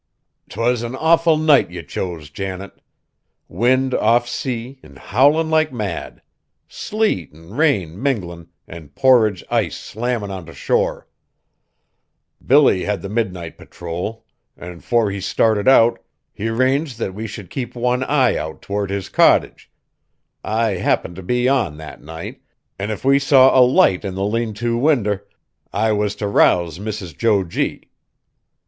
"'T 0.49 0.59
was 0.59 0.81
an 0.81 0.95
awful 0.95 1.37
night 1.37 1.69
ye 1.69 1.83
chose, 1.83 2.31
Janet. 2.31 2.81
Wind 3.47 3.93
off 3.93 4.27
sea, 4.27 4.79
an' 4.81 4.95
howlin' 4.95 5.51
like 5.51 5.71
mad. 5.71 6.23
Sleet 6.67 7.31
an' 7.35 7.51
rain 7.51 8.01
minglin', 8.01 8.47
an' 8.67 8.89
porridge 8.95 9.43
ice 9.51 9.77
slammin' 9.77 10.31
ont' 10.31 10.55
shore! 10.55 11.07
Billy 12.43 12.83
had 12.85 13.03
the 13.03 13.09
midnight 13.09 13.59
patrol, 13.59 14.25
an' 14.57 14.79
fore 14.79 15.11
he 15.11 15.21
started 15.21 15.67
out, 15.67 15.99
he 16.33 16.49
'ranged 16.49 16.97
that 16.97 17.13
we 17.13 17.27
should 17.27 17.51
keep 17.51 17.75
one 17.75 18.01
eye 18.03 18.35
out 18.35 18.59
toward 18.63 18.89
his 18.89 19.07
cottage, 19.07 19.69
I 20.43 20.77
happened 20.77 21.15
t' 21.17 21.21
be 21.21 21.47
on 21.47 21.77
that 21.77 22.01
night, 22.01 22.41
an' 22.79 22.89
if 22.89 23.05
we 23.05 23.19
saw 23.19 23.55
a 23.55 23.61
light 23.61 24.03
in 24.03 24.15
the 24.15 24.25
lean 24.25 24.55
to 24.55 24.79
winder, 24.79 25.27
I 25.71 25.91
was 25.91 26.15
t' 26.15 26.25
rouse 26.25 26.79
Mrs. 26.79 27.15
Jo 27.15 27.43
G. 27.43 27.87